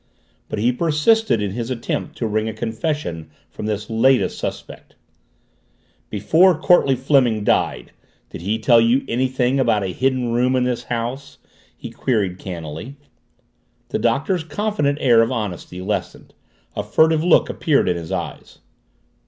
But 0.49 0.57
he 0.57 0.71
persisted 0.71 1.43
in 1.43 1.51
his 1.51 1.69
attempt 1.69 2.17
to 2.17 2.25
wring 2.25 2.49
a 2.49 2.53
confession 2.55 3.29
from 3.51 3.67
this 3.67 3.87
latest 3.87 4.39
suspect. 4.39 4.95
"Before 6.09 6.59
Courtleigh 6.59 6.95
Fleming 6.95 7.43
died 7.43 7.91
did 8.31 8.41
he 8.41 8.57
tell 8.57 8.81
you 8.81 9.05
anything 9.07 9.59
about 9.59 9.83
a 9.83 9.93
Hidden 9.93 10.31
Room 10.31 10.55
in 10.55 10.63
this 10.63 10.85
house?" 10.85 11.37
he 11.77 11.91
queried 11.91 12.39
cannily. 12.39 12.95
The 13.89 13.99
Doctor's 13.99 14.43
confident 14.43 14.97
air 14.99 15.21
of 15.21 15.31
honesty 15.31 15.81
lessened, 15.81 16.33
a 16.75 16.81
furtive 16.81 17.23
look 17.23 17.47
appeared 17.47 17.87
in 17.87 17.95
his 17.95 18.11
eyes. 18.11 18.57